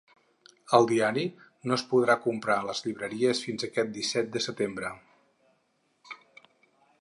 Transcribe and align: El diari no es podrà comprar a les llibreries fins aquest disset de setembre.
El 0.77 0.85
diari 0.91 1.25
no 1.71 1.75
es 1.79 1.83
podrà 1.91 2.15
comprar 2.23 2.55
a 2.61 2.65
les 2.69 2.81
llibreries 2.87 3.43
fins 3.49 3.67
aquest 3.69 3.93
disset 3.99 4.33
de 4.37 4.43
setembre. 4.45 4.93